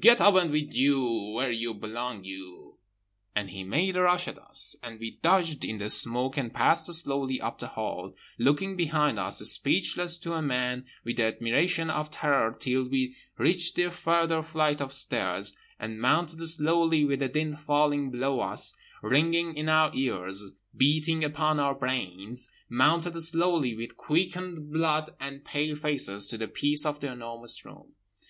[0.00, 2.78] Get up with you where you belong, you…."
[3.36, 6.86] —And he made a rush at us, and we dodged in the smoke and passed
[6.94, 12.10] slowly up the hall, looking behind us, speechless to a man with the admiration of
[12.10, 17.54] Terror till we reached the further flight of stairs; and mounted slowly, with the din
[17.54, 18.72] falling below us,
[19.02, 26.38] ringing in our ears, beating upon our brains—mounted slowly with quickened blood and pale faces—to
[26.38, 27.92] the peace of The Enormous Room.